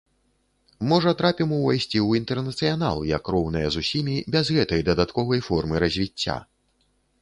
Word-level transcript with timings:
Можа, 0.93 1.11
трапім 1.19 1.49
увайсці 1.57 1.97
ў 2.07 2.23
інтэрнацыянал 2.23 2.97
як 3.11 3.23
роўныя 3.37 3.67
з 3.77 3.87
усімі, 3.87 4.15
без 4.37 4.45
гэтай 4.57 4.81
дадатковай 4.93 5.49
формы 5.51 5.75
развіцця! 5.89 6.45